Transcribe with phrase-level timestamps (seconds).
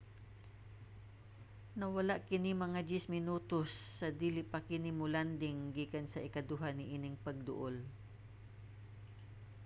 [1.79, 3.69] nawala kini mga 10 minutos
[3.99, 7.75] sa dili pa kini mo-landing gikan sa ikaduha niining pagduol